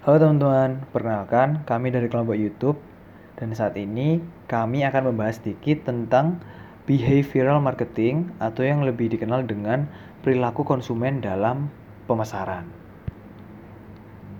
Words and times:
Halo 0.00 0.16
teman-teman, 0.16 0.80
perkenalkan 0.96 1.60
kami 1.68 1.92
dari 1.92 2.08
kelompok 2.08 2.32
YouTube 2.32 2.80
dan 3.36 3.52
saat 3.52 3.76
ini 3.76 4.24
kami 4.48 4.80
akan 4.80 5.12
membahas 5.12 5.44
sedikit 5.44 5.92
tentang 5.92 6.40
behavioral 6.88 7.60
marketing 7.60 8.32
atau 8.40 8.64
yang 8.64 8.80
lebih 8.80 9.12
dikenal 9.12 9.44
dengan 9.44 9.92
perilaku 10.24 10.64
konsumen 10.64 11.20
dalam 11.20 11.68
pemasaran. 12.08 12.64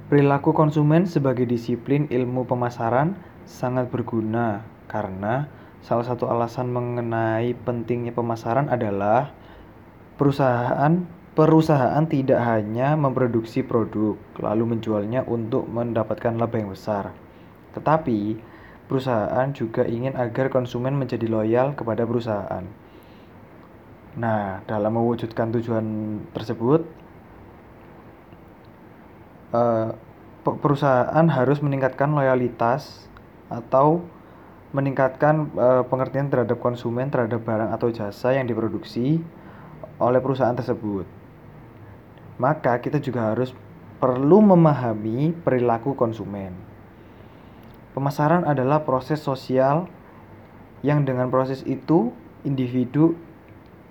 Perilaku 0.08 0.56
konsumen 0.56 1.04
sebagai 1.04 1.44
disiplin 1.44 2.08
ilmu 2.08 2.48
pemasaran 2.48 3.20
sangat 3.44 3.92
berguna 3.92 4.64
karena 4.88 5.44
salah 5.84 6.08
satu 6.08 6.24
alasan 6.32 6.72
mengenai 6.72 7.52
pentingnya 7.68 8.16
pemasaran 8.16 8.72
adalah 8.72 9.36
perusahaan 10.16 11.19
Perusahaan 11.40 12.04
tidak 12.04 12.36
hanya 12.36 13.00
memproduksi 13.00 13.64
produk 13.64 14.20
lalu 14.44 14.76
menjualnya 14.76 15.24
untuk 15.24 15.64
mendapatkan 15.72 16.36
laba 16.36 16.52
yang 16.60 16.68
besar, 16.68 17.16
tetapi 17.72 18.36
perusahaan 18.84 19.48
juga 19.56 19.88
ingin 19.88 20.20
agar 20.20 20.52
konsumen 20.52 21.00
menjadi 21.00 21.24
loyal 21.32 21.72
kepada 21.72 22.04
perusahaan. 22.04 22.60
Nah, 24.20 24.60
dalam 24.68 24.92
mewujudkan 24.92 25.48
tujuan 25.56 26.20
tersebut, 26.36 26.84
eh, 29.56 29.96
perusahaan 30.44 31.24
harus 31.24 31.64
meningkatkan 31.64 32.12
loyalitas 32.12 33.08
atau 33.48 34.04
meningkatkan 34.76 35.48
eh, 35.56 35.82
pengertian 35.88 36.28
terhadap 36.28 36.60
konsumen 36.60 37.08
terhadap 37.08 37.40
barang 37.48 37.72
atau 37.72 37.88
jasa 37.88 38.36
yang 38.36 38.44
diproduksi 38.44 39.24
oleh 39.96 40.20
perusahaan 40.20 40.52
tersebut 40.52 41.20
maka 42.40 42.80
kita 42.80 42.96
juga 42.96 43.36
harus 43.36 43.52
perlu 44.00 44.40
memahami 44.40 45.36
perilaku 45.44 45.92
konsumen. 45.92 46.56
Pemasaran 47.92 48.48
adalah 48.48 48.80
proses 48.80 49.20
sosial 49.20 49.84
yang 50.80 51.04
dengan 51.04 51.28
proses 51.28 51.60
itu 51.68 52.16
individu 52.48 53.12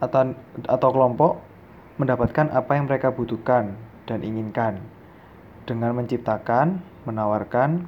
atau 0.02 0.33
atau 0.66 0.89
kelompok 0.89 1.38
mendapatkan 2.02 2.50
apa 2.50 2.73
yang 2.73 2.89
mereka 2.89 3.14
butuhkan 3.14 3.78
dan 4.09 4.25
inginkan 4.25 4.81
dengan 5.69 5.94
menciptakan, 5.94 6.81
menawarkan, 7.06 7.86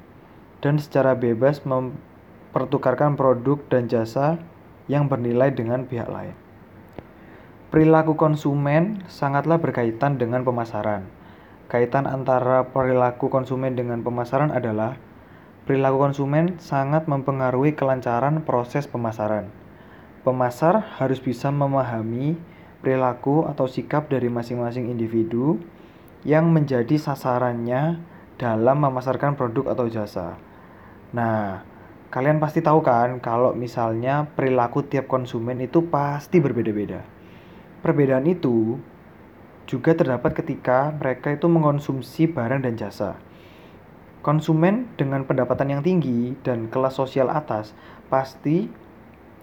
dan 0.62 0.76
secara 0.78 1.18
bebas 1.18 1.66
mempertukarkan 1.66 3.18
produk 3.18 3.58
dan 3.74 3.90
jasa 3.90 4.38
yang 4.86 5.10
bernilai 5.10 5.50
dengan 5.50 5.90
pihak 5.90 6.06
lain. 6.06 6.38
Perilaku 7.72 8.20
konsumen 8.20 9.00
sangatlah 9.08 9.56
berkaitan 9.56 10.20
dengan 10.20 10.44
pemasaran. 10.44 11.08
Kaitan 11.72 12.04
antara 12.04 12.68
perilaku 12.68 13.32
konsumen 13.32 13.80
dengan 13.80 14.04
pemasaran 14.04 14.52
adalah 14.52 15.00
perilaku 15.64 16.04
konsumen 16.04 16.60
sangat 16.60 17.08
mempengaruhi 17.08 17.72
kelancaran 17.72 18.44
proses 18.44 18.92
pemasaran. 18.92 19.48
Pemasar 20.28 20.84
harus 21.00 21.24
bisa 21.24 21.48
memahami 21.48 22.36
perilaku 22.84 23.48
atau 23.48 23.72
sikap 23.72 24.12
dari 24.12 24.28
masing-masing 24.28 24.92
individu 24.92 25.56
yang 26.28 26.52
menjadi 26.52 27.00
sasarannya 27.00 28.04
dalam 28.36 28.84
memasarkan 28.84 29.40
produk 29.40 29.72
atau 29.72 29.88
jasa. 29.88 30.36
Nah, 31.16 31.64
kalian 32.12 32.44
pasti 32.44 32.60
tahu 32.60 32.84
kan 32.84 33.24
kalau 33.24 33.56
misalnya 33.56 34.28
perilaku 34.28 34.84
tiap 34.84 35.08
konsumen 35.08 35.64
itu 35.64 35.88
pasti 35.88 36.44
berbeda-beda. 36.44 37.21
Perbedaan 37.82 38.30
itu 38.30 38.78
juga 39.66 39.98
terdapat 39.98 40.38
ketika 40.38 40.94
mereka 40.94 41.34
itu 41.34 41.50
mengonsumsi 41.50 42.30
barang 42.30 42.62
dan 42.62 42.78
jasa. 42.78 43.18
Konsumen 44.22 44.86
dengan 45.02 45.26
pendapatan 45.26 45.74
yang 45.74 45.82
tinggi 45.82 46.38
dan 46.46 46.70
kelas 46.70 46.94
sosial 46.94 47.34
atas 47.34 47.74
pasti 48.14 48.70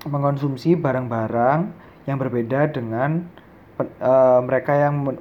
mengonsumsi 0.07 0.79
barang-barang 0.79 1.75
yang 2.07 2.15
berbeda 2.15 2.71
dengan 2.71 3.27
uh, 3.99 4.41
mereka 4.47 4.79
yang 4.79 5.19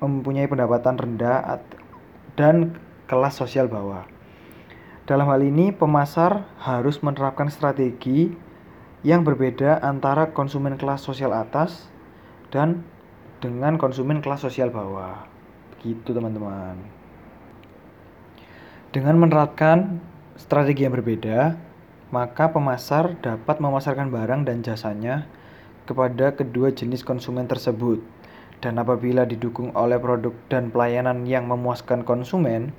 mempunyai 0.00 0.48
pendapatan 0.48 0.96
rendah 0.96 1.60
dan 2.38 2.78
kelas 3.10 3.36
sosial 3.36 3.68
bawah. 3.68 4.08
Dalam 5.04 5.28
hal 5.28 5.40
ini, 5.40 5.72
pemasar 5.72 6.44
harus 6.60 7.00
menerapkan 7.00 7.48
strategi 7.48 8.28
yang 9.04 9.24
berbeda 9.24 9.80
antara 9.80 10.32
konsumen 10.32 10.76
kelas 10.76 11.00
sosial 11.00 11.32
atas 11.32 11.88
dan 12.48 12.82
dengan 13.38 13.78
konsumen 13.78 14.18
kelas 14.18 14.42
sosial 14.42 14.72
bawah. 14.72 15.26
Begitu 15.78 16.10
teman-teman. 16.10 16.76
Dengan 18.88 19.20
menerapkan 19.20 20.02
strategi 20.34 20.88
yang 20.88 20.96
berbeda, 20.96 21.54
maka 22.08 22.48
pemasar 22.48 23.20
dapat 23.20 23.60
memasarkan 23.60 24.08
barang 24.08 24.48
dan 24.48 24.64
jasanya 24.64 25.28
kepada 25.84 26.32
kedua 26.32 26.72
jenis 26.72 27.04
konsumen 27.04 27.44
tersebut. 27.44 28.00
Dan 28.58 28.74
apabila 28.82 29.22
didukung 29.22 29.70
oleh 29.78 30.02
produk 30.02 30.34
dan 30.50 30.74
pelayanan 30.74 31.22
yang 31.30 31.46
memuaskan 31.46 32.02
konsumen, 32.02 32.74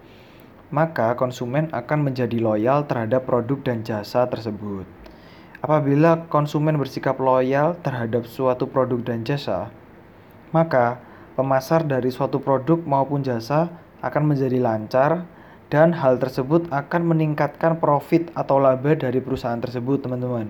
maka 0.75 1.15
konsumen 1.15 1.71
akan 1.71 2.11
menjadi 2.11 2.35
loyal 2.35 2.83
terhadap 2.83 3.23
produk 3.23 3.63
dan 3.63 3.87
jasa 3.87 4.27
tersebut. 4.27 4.98
Apabila 5.59 6.23
konsumen 6.31 6.79
bersikap 6.79 7.19
loyal 7.19 7.75
terhadap 7.83 8.23
suatu 8.23 8.63
produk 8.63 9.03
dan 9.03 9.27
jasa, 9.27 9.67
maka 10.55 11.03
pemasar 11.35 11.83
dari 11.83 12.07
suatu 12.15 12.39
produk 12.39 12.79
maupun 12.79 13.27
jasa 13.27 13.67
akan 13.99 14.31
menjadi 14.31 14.55
lancar 14.55 15.27
dan 15.67 15.91
hal 15.91 16.15
tersebut 16.15 16.71
akan 16.71 17.11
meningkatkan 17.11 17.75
profit 17.75 18.31
atau 18.39 18.55
laba 18.55 18.95
dari 18.95 19.19
perusahaan 19.19 19.59
tersebut, 19.59 19.99
teman-teman. 19.99 20.47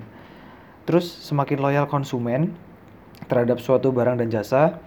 Terus 0.86 1.09
semakin 1.26 1.58
loyal 1.58 1.90
konsumen 1.90 2.53
terhadap 3.26 3.58
suatu 3.66 3.90
barang 3.90 4.22
dan 4.22 4.30
jasa, 4.30 4.78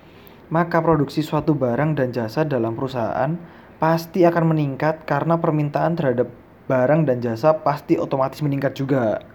maka 0.55 0.79
produksi 0.79 1.27
suatu 1.27 1.59
barang 1.59 1.99
dan 1.99 2.15
jasa 2.15 2.47
dalam 2.47 2.79
perusahaan 2.79 3.35
pasti 3.83 4.23
akan 4.23 4.55
meningkat 4.55 5.03
karena 5.03 5.35
permintaan 5.43 5.99
terhadap 5.99 6.31
barang 6.71 7.11
dan 7.11 7.19
jasa 7.19 7.59
pasti 7.59 7.99
otomatis 7.99 8.39
meningkat 8.39 8.79
juga. 8.79 9.32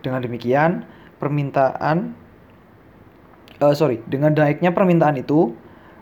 Dengan 0.00 0.24
demikian, 0.24 0.88
permintaan 1.20 2.16
uh, 3.60 3.74
sorry, 3.76 4.00
dengan 4.08 4.32
naiknya 4.32 4.72
permintaan 4.72 5.20
itu, 5.20 5.52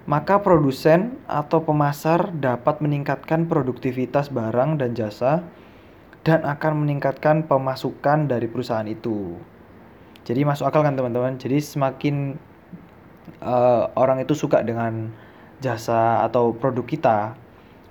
maka 0.09 0.41
produsen 0.41 1.21
atau 1.29 1.61
pemasar 1.61 2.33
dapat 2.33 2.81
meningkatkan 2.81 3.45
produktivitas 3.45 4.33
barang 4.33 4.81
dan 4.81 4.97
jasa 4.97 5.45
dan 6.25 6.47
akan 6.47 6.87
meningkatkan 6.87 7.45
pemasukan 7.45 8.31
dari 8.31 8.49
perusahaan 8.49 8.89
itu. 8.89 9.37
Jadi 10.25 10.45
masuk 10.45 10.69
akal 10.69 10.85
kan 10.85 10.97
teman-teman? 10.97 11.37
Jadi 11.41 11.61
semakin 11.61 12.37
uh, 13.41 13.93
orang 13.97 14.25
itu 14.25 14.33
suka 14.37 14.61
dengan 14.65 15.13
jasa 15.59 16.25
atau 16.25 16.53
produk 16.55 16.85
kita, 16.85 17.19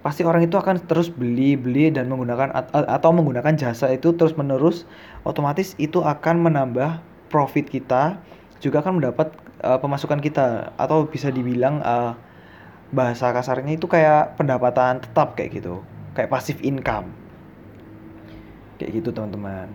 pasti 0.07 0.23
orang 0.23 0.47
itu 0.47 0.56
akan 0.56 0.88
terus 0.88 1.12
beli 1.12 1.59
beli 1.59 1.91
dan 1.91 2.07
menggunakan 2.07 2.56
atau 2.72 3.12
menggunakan 3.12 3.59
jasa 3.59 3.91
itu 3.91 4.16
terus 4.16 4.40
menerus 4.40 4.88
otomatis 5.28 5.75
itu 5.75 6.00
akan 6.00 6.47
menambah 6.47 7.03
profit 7.28 7.68
kita 7.68 8.16
juga 8.63 8.79
akan 8.79 9.03
mendapat 9.03 9.35
uh, 9.68 9.75
pemasukan 9.84 10.23
kita 10.23 10.72
atau 10.79 11.12
bisa 11.12 11.28
dibilang 11.28 11.84
uh, 11.84 12.16
bahasa 12.95 13.35
kasarnya 13.35 13.75
itu 13.75 13.84
kayak 13.91 14.40
pendapatan 14.40 15.03
tetap 15.03 15.35
kayak 15.35 15.59
gitu. 15.59 15.84
Kayak 16.16 16.31
pasif 16.31 16.63
income. 16.63 17.12
Kayak 18.79 19.03
gitu 19.03 19.09
teman-teman. 19.12 19.68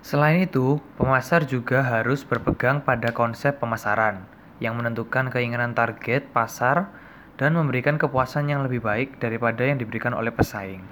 Selain 0.00 0.40
itu, 0.40 0.80
pemasar 0.96 1.44
juga 1.44 1.84
harus 1.84 2.24
berpegang 2.24 2.80
pada 2.80 3.12
konsep 3.12 3.60
pemasaran 3.60 4.24
yang 4.58 4.74
menentukan 4.74 5.28
keinginan 5.28 5.76
target 5.76 6.26
pasar 6.34 6.90
dan 7.40 7.56
memberikan 7.56 7.96
kepuasan 7.96 8.52
yang 8.52 8.64
lebih 8.64 8.84
baik 8.84 9.16
daripada 9.16 9.64
yang 9.64 9.80
diberikan 9.80 10.12
oleh 10.12 10.32
pesaing. 10.32 10.84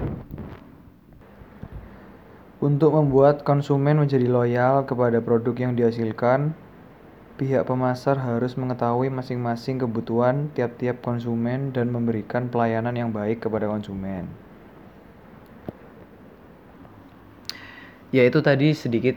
Untuk 2.60 2.92
membuat 2.92 3.40
konsumen 3.40 3.96
menjadi 3.96 4.28
loyal 4.28 4.84
kepada 4.84 5.25
produk 5.25 5.56
yang 5.56 5.72
dihasilkan, 5.72 6.52
pihak 7.40 7.64
pemasar 7.64 8.20
harus 8.20 8.52
mengetahui 8.52 9.08
masing-masing 9.08 9.81
kebutuhan 9.81 10.52
tiap-tiap 10.52 11.00
konsumen 11.00 11.72
dan 11.72 11.88
memberikan 11.88 12.52
pelayanan 12.52 12.93
yang 12.93 13.10
baik 13.16 13.40
kepada 13.40 13.64
konsumen. 13.64 14.28
Yaitu 18.12 18.44
tadi 18.44 18.76
sedikit 18.76 19.16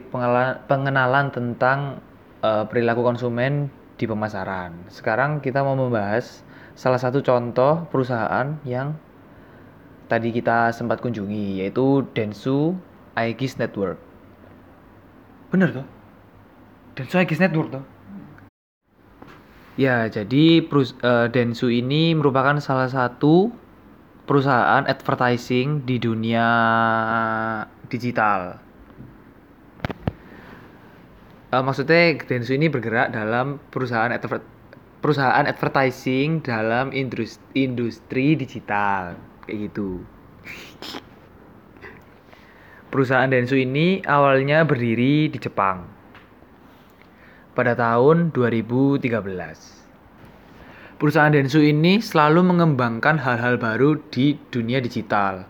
pengenalan 0.71 1.35
tentang 1.35 1.99
uh, 2.39 2.63
perilaku 2.63 3.03
konsumen 3.03 3.67
di 4.03 4.05
pemasaran. 4.11 4.75
Sekarang 4.91 5.39
kita 5.39 5.63
mau 5.63 5.79
membahas 5.79 6.43
salah 6.75 6.99
satu 6.99 7.23
contoh 7.23 7.87
perusahaan 7.87 8.59
yang 8.67 8.99
tadi 10.11 10.35
kita 10.35 10.75
sempat 10.75 10.99
kunjungi 10.99 11.63
yaitu 11.63 12.03
Densu 12.11 12.75
Aegis 13.15 13.55
Network. 13.55 13.95
Bener 15.55 15.71
tuh? 15.71 15.87
Densu 16.99 17.15
Aegis 17.15 17.39
Network 17.39 17.79
tuh? 17.79 17.83
Ya, 19.79 20.05
jadi 20.11 20.67
uh, 20.67 21.31
Densu 21.31 21.71
ini 21.71 22.11
merupakan 22.13 22.59
salah 22.59 22.91
satu 22.91 23.55
perusahaan 24.27 24.83
advertising 24.83 25.87
di 25.87 25.97
dunia 25.97 26.45
digital. 27.87 28.59
Uh, 31.53 31.61
maksudnya 31.61 32.17
Densu 32.17 32.57
ini 32.57 32.65
bergerak 32.65 33.13
dalam 33.13 33.61
perusahaan 33.69 34.09
adver 34.09 34.41
perusahaan 35.05 35.45
advertising 35.45 36.41
dalam 36.41 36.89
industri, 36.89 37.69
industri 37.69 38.33
digital 38.33 39.13
kayak 39.45 39.69
gitu. 39.69 40.01
Perusahaan 42.89 43.29
Densu 43.29 43.53
ini 43.53 44.01
awalnya 44.01 44.65
berdiri 44.65 45.29
di 45.29 45.37
Jepang 45.37 45.85
pada 47.53 47.77
tahun 47.77 48.33
2013. 48.33 49.13
Perusahaan 50.97 51.33
Densu 51.37 51.61
ini 51.61 52.01
selalu 52.01 52.49
mengembangkan 52.49 53.21
hal-hal 53.21 53.61
baru 53.61 54.01
di 54.09 54.41
dunia 54.49 54.81
digital. 54.81 55.45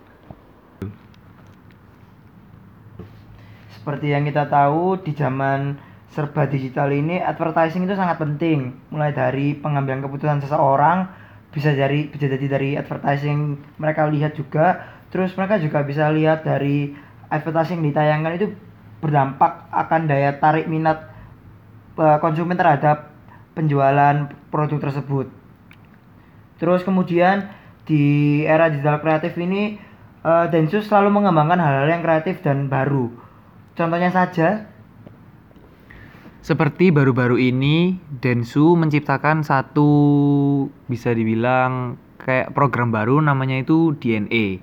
Seperti 3.71 4.11
yang 4.11 4.27
kita 4.27 4.51
tahu 4.51 4.99
di 4.99 5.15
zaman 5.15 5.92
serba 6.13 6.45
digital 6.45 6.93
ini 6.93 7.17
advertising 7.17 7.89
itu 7.89 7.97
sangat 7.97 8.21
penting. 8.21 8.77
Mulai 8.93 9.11
dari 9.11 9.57
pengambilan 9.57 10.05
keputusan 10.05 10.45
seseorang 10.45 11.09
bisa 11.49 11.73
dari 11.73 12.09
bisa 12.09 12.25
jadi 12.29 12.45
dari 12.49 12.69
advertising 12.77 13.57
mereka 13.77 14.09
lihat 14.09 14.33
juga 14.33 14.89
terus 15.13 15.37
mereka 15.37 15.61
juga 15.61 15.85
bisa 15.85 16.09
lihat 16.09 16.41
dari 16.41 16.89
advertising 17.29 17.85
ditayangkan 17.85 18.33
itu 18.41 18.49
berdampak 18.97 19.69
akan 19.69 20.09
daya 20.09 20.33
tarik 20.41 20.65
minat 20.65 21.13
uh, 22.01 22.17
konsumen 22.17 22.57
terhadap 22.57 23.13
penjualan 23.53 24.33
produk 24.49 24.89
tersebut. 24.89 25.29
Terus 26.57 26.81
kemudian 26.81 27.53
di 27.85 28.41
era 28.47 28.73
digital 28.73 28.97
kreatif 29.03 29.37
ini 29.37 29.77
uh, 30.25 30.49
Densu 30.49 30.81
selalu 30.81 31.21
mengembangkan 31.21 31.59
hal-hal 31.61 31.89
yang 31.93 32.01
kreatif 32.01 32.41
dan 32.41 32.65
baru. 32.71 33.13
Contohnya 33.77 34.09
saja 34.09 34.72
seperti 36.43 36.91
baru-baru 36.91 37.39
ini 37.39 37.95
Densu 38.19 38.75
menciptakan 38.75 39.47
satu 39.47 39.87
bisa 40.91 41.15
dibilang 41.15 41.95
kayak 42.19 42.51
program 42.51 42.91
baru 42.91 43.23
namanya 43.23 43.63
itu 43.63 43.95
DNA 43.95 44.59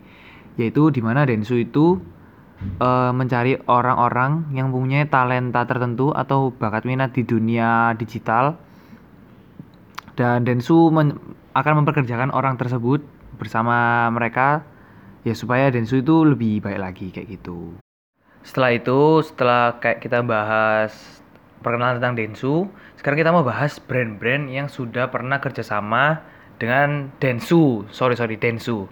yaitu 0.60 0.92
di 0.92 1.00
mana 1.00 1.24
Densu 1.24 1.56
itu 1.56 1.96
uh, 2.84 3.12
mencari 3.16 3.56
orang-orang 3.64 4.52
yang 4.52 4.68
punya 4.68 5.08
talenta 5.08 5.64
tertentu 5.64 6.12
atau 6.12 6.52
bakat 6.52 6.84
minat 6.84 7.16
di 7.16 7.24
dunia 7.24 7.96
digital 7.96 8.60
dan 10.20 10.44
Densu 10.44 10.92
men 10.92 11.16
akan 11.56 11.80
memperkerjakan 11.80 12.28
orang 12.36 12.60
tersebut 12.60 13.00
bersama 13.40 14.04
mereka 14.12 14.68
ya 15.24 15.32
supaya 15.32 15.72
Densu 15.72 16.04
itu 16.04 16.28
lebih 16.28 16.60
baik 16.60 16.76
lagi 16.76 17.06
kayak 17.08 17.40
gitu. 17.40 17.72
Setelah 18.44 18.72
itu, 18.76 19.00
setelah 19.24 19.76
kayak 19.80 20.00
kita 20.00 20.24
bahas 20.24 21.19
perkenalan 21.60 22.00
tentang 22.00 22.16
Densu, 22.16 22.68
sekarang 22.96 23.20
kita 23.20 23.30
mau 23.32 23.44
bahas 23.44 23.76
brand-brand 23.80 24.48
yang 24.48 24.66
sudah 24.66 25.08
pernah 25.12 25.40
kerjasama 25.40 26.24
dengan 26.56 27.12
Densu. 27.20 27.88
Sorry 27.92 28.16
sorry 28.16 28.40
Densu. 28.40 28.88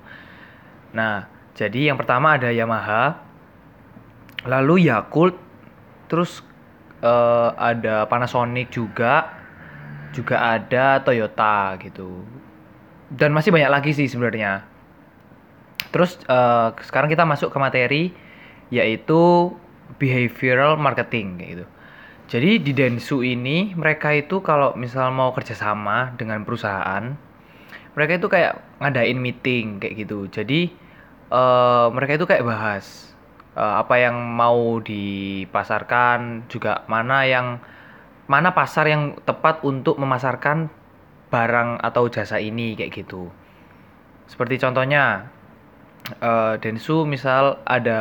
Nah, 0.92 1.28
jadi 1.56 1.92
yang 1.92 1.98
pertama 2.00 2.36
ada 2.36 2.48
Yamaha, 2.48 3.28
lalu 4.46 4.86
Yakult 4.86 5.36
terus 6.08 6.40
uh, 7.04 7.52
ada 7.54 8.06
Panasonic 8.08 8.72
juga 8.72 9.36
juga 10.14 10.40
ada 10.40 11.04
Toyota 11.04 11.76
gitu 11.78 12.24
dan 13.12 13.32
masih 13.32 13.52
banyak 13.52 13.70
lagi 13.70 13.90
sih 13.92 14.08
sebenarnya 14.08 14.64
terus 15.92 16.20
uh, 16.28 16.72
sekarang 16.80 17.12
kita 17.12 17.24
masuk 17.28 17.52
ke 17.52 17.58
materi 17.60 18.02
yaitu 18.68 19.52
behavioral 19.96 20.76
marketing 20.76 21.40
gitu 21.40 21.64
jadi 22.28 22.60
di 22.60 22.76
Densu 22.76 23.24
ini 23.24 23.72
mereka 23.72 24.12
itu 24.12 24.44
kalau 24.44 24.76
misal 24.76 25.08
mau 25.16 25.32
kerjasama 25.32 26.12
dengan 26.20 26.44
perusahaan 26.44 27.16
mereka 27.98 28.14
itu 28.14 28.28
kayak 28.30 28.78
ngadain 28.78 29.18
meeting 29.18 29.82
kayak 29.82 30.06
gitu. 30.06 30.30
Jadi 30.30 30.70
uh, 31.34 31.90
mereka 31.90 32.14
itu 32.14 32.30
kayak 32.30 32.46
bahas 32.46 33.10
uh, 33.58 33.82
apa 33.82 33.98
yang 33.98 34.14
mau 34.14 34.78
dipasarkan 34.78 36.46
juga 36.46 36.86
mana 36.86 37.26
yang 37.26 37.58
mana 38.30 38.54
pasar 38.54 38.86
yang 38.86 39.18
tepat 39.26 39.66
untuk 39.66 39.98
memasarkan 39.98 40.70
barang 41.32 41.82
atau 41.82 42.06
jasa 42.06 42.38
ini 42.38 42.78
kayak 42.78 43.02
gitu. 43.02 43.34
Seperti 44.30 44.62
contohnya 44.62 45.34
uh, 46.22 46.54
Densu 46.62 47.02
misal 47.02 47.58
ada 47.66 48.00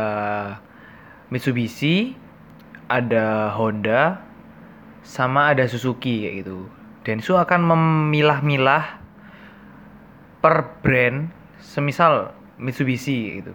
Mitsubishi 1.33 2.26
ada 2.87 3.51
Honda 3.55 4.23
sama 5.03 5.51
ada 5.55 5.63
Suzuki 5.67 6.27
kayak 6.27 6.35
gitu 6.43 6.67
Densu 7.07 7.39
akan 7.39 7.63
memilah-milah 7.63 8.99
per 10.43 10.75
brand 10.83 11.31
semisal 11.63 12.35
Mitsubishi 12.59 13.39
gitu 13.39 13.53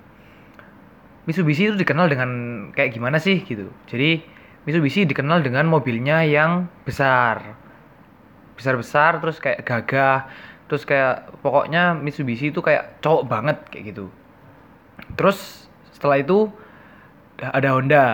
Mitsubishi 1.23 1.71
itu 1.71 1.79
dikenal 1.79 2.11
dengan 2.11 2.31
kayak 2.75 2.99
gimana 2.99 3.23
sih 3.23 3.47
gitu. 3.47 3.71
Jadi 3.87 4.27
Mitsubishi 4.67 5.07
dikenal 5.07 5.47
dengan 5.47 5.71
mobilnya 5.71 6.27
yang 6.27 6.67
besar. 6.83 7.55
Besar-besar 8.59 9.23
terus 9.23 9.39
kayak 9.39 9.63
gagah, 9.63 10.27
terus 10.67 10.83
kayak 10.83 11.31
pokoknya 11.47 11.95
Mitsubishi 11.95 12.51
itu 12.51 12.59
kayak 12.59 12.99
cowok 12.99 13.23
banget 13.31 13.59
kayak 13.71 13.95
gitu. 13.95 14.11
Terus 15.15 15.71
setelah 15.95 16.19
itu 16.19 16.51
ada 17.39 17.71
Honda. 17.71 18.07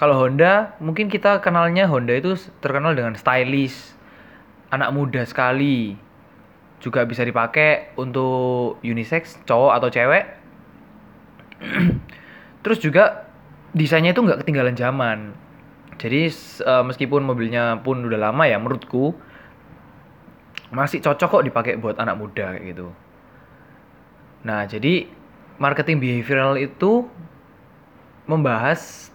Kalau 0.00 0.16
Honda, 0.16 0.80
mungkin 0.80 1.12
kita 1.12 1.44
kenalnya 1.44 1.84
Honda 1.84 2.16
itu 2.16 2.32
terkenal 2.64 2.96
dengan 2.96 3.12
stylish, 3.20 3.92
anak 4.72 4.96
muda 4.96 5.20
sekali. 5.28 5.92
Juga 6.80 7.04
bisa 7.04 7.20
dipakai 7.20 7.92
untuk 8.00 8.80
unisex, 8.80 9.36
cowok 9.44 9.76
atau 9.76 9.88
cewek. 9.92 10.24
Terus 12.64 12.80
juga 12.80 13.28
desainnya 13.76 14.16
itu 14.16 14.24
nggak 14.24 14.40
ketinggalan 14.40 14.72
zaman. 14.72 15.36
Jadi 16.00 16.32
uh, 16.64 16.80
meskipun 16.80 17.20
mobilnya 17.20 17.76
pun 17.84 18.00
udah 18.00 18.32
lama 18.32 18.48
ya 18.48 18.56
menurutku 18.56 19.12
masih 20.72 21.04
cocok 21.04 21.28
kok 21.28 21.44
dipakai 21.44 21.76
buat 21.76 22.00
anak 22.00 22.16
muda 22.16 22.56
kayak 22.56 22.72
gitu. 22.72 22.88
Nah 24.48 24.64
jadi 24.64 25.12
marketing 25.60 26.00
behavioral 26.00 26.56
itu 26.56 27.04
membahas 28.24 29.09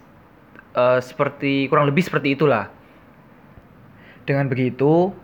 uh, 0.75 1.00
seperti 1.00 1.72
kurang 1.72 1.88
lebih 1.89 2.03
seperti 2.03 2.36
itulah. 2.36 2.70
Dengan 4.27 4.51
begitu 4.51 5.15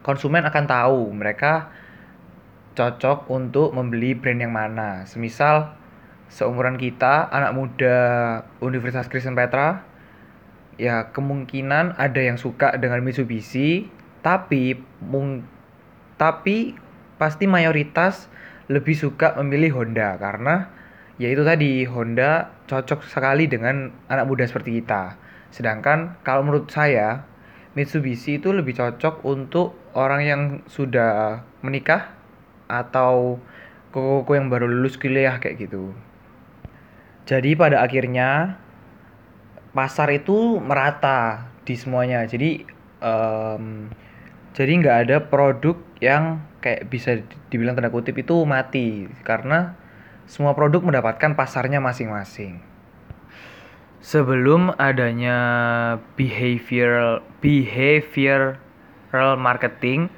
konsumen 0.00 0.46
akan 0.46 0.64
tahu 0.64 1.12
mereka 1.12 1.68
cocok 2.78 3.28
untuk 3.28 3.74
membeli 3.74 4.16
brand 4.16 4.40
yang 4.40 4.54
mana. 4.54 5.04
Semisal 5.04 5.74
seumuran 6.30 6.78
kita, 6.78 7.26
anak 7.28 7.52
muda 7.52 7.96
Universitas 8.62 9.10
Kristen 9.10 9.34
Petra, 9.34 9.82
ya 10.78 11.10
kemungkinan 11.10 11.98
ada 11.98 12.20
yang 12.22 12.38
suka 12.38 12.78
dengan 12.78 13.02
Mitsubishi, 13.02 13.90
tapi 14.22 14.78
mung 15.02 15.44
tapi 16.16 16.76
pasti 17.16 17.48
mayoritas 17.48 18.28
lebih 18.70 18.94
suka 18.94 19.34
memilih 19.40 19.82
Honda 19.82 20.14
karena 20.20 20.68
ya 21.20 21.28
itu 21.28 21.44
tadi 21.44 21.84
Honda 21.84 22.48
cocok 22.64 23.04
sekali 23.04 23.44
dengan 23.44 23.92
anak 24.08 24.24
muda 24.24 24.48
seperti 24.48 24.80
kita. 24.80 25.20
Sedangkan 25.52 26.16
kalau 26.24 26.40
menurut 26.48 26.72
saya 26.72 27.28
Mitsubishi 27.76 28.42
itu 28.42 28.50
lebih 28.50 28.74
cocok 28.74 29.22
untuk 29.28 29.78
orang 29.94 30.20
yang 30.26 30.42
sudah 30.66 31.44
menikah 31.62 32.10
atau 32.66 33.38
koko 33.94 34.32
yang 34.34 34.50
baru 34.50 34.66
lulus 34.66 34.98
kuliah 34.98 35.38
kayak 35.38 35.68
gitu. 35.68 35.94
Jadi 37.30 37.54
pada 37.54 37.84
akhirnya 37.84 38.58
pasar 39.70 40.10
itu 40.10 40.58
merata 40.58 41.46
di 41.62 41.78
semuanya. 41.78 42.26
Jadi 42.26 42.66
um, 42.98 43.86
jadi 44.50 44.72
nggak 44.82 44.98
ada 45.06 45.16
produk 45.22 45.78
yang 46.02 46.42
kayak 46.58 46.90
bisa 46.90 47.22
dibilang 47.54 47.78
tanda 47.78 47.92
kutip 47.92 48.18
itu 48.18 48.42
mati 48.42 49.06
karena 49.22 49.78
semua 50.26 50.52
produk 50.52 50.84
mendapatkan 50.84 51.36
pasarnya 51.36 51.78
masing-masing. 51.78 52.60
Sebelum 54.00 54.72
adanya 54.80 55.38
behavioral 56.16 57.20
behavioral 57.44 59.36
marketing, 59.36 60.08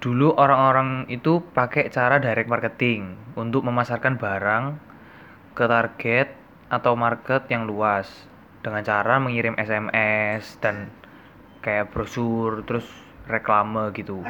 dulu 0.00 0.32
orang-orang 0.36 1.04
itu 1.12 1.44
pakai 1.52 1.92
cara 1.92 2.16
direct 2.16 2.48
marketing 2.48 3.16
untuk 3.36 3.68
memasarkan 3.68 4.16
barang 4.16 4.64
ke 5.52 5.64
target 5.64 6.28
atau 6.72 6.92
market 6.96 7.48
yang 7.52 7.68
luas 7.68 8.08
dengan 8.64 8.82
cara 8.82 9.22
mengirim 9.22 9.54
SMS 9.54 10.58
dan 10.58 10.90
kayak 11.62 11.94
brosur 11.94 12.66
terus 12.66 12.86
reklame 13.30 13.94
gitu 13.94 14.22